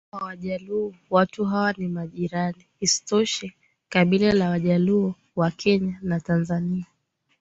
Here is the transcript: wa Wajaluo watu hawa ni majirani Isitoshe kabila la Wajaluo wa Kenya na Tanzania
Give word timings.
wa 0.11 0.19
Wajaluo 0.23 0.93
watu 1.09 1.45
hawa 1.45 1.73
ni 1.73 1.87
majirani 1.87 2.65
Isitoshe 2.79 3.53
kabila 3.89 4.31
la 4.33 4.49
Wajaluo 4.49 5.15
wa 5.35 5.51
Kenya 5.51 5.99
na 6.01 6.19
Tanzania 6.19 6.85